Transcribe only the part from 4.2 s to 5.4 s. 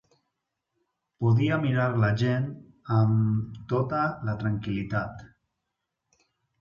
la tranquil·litat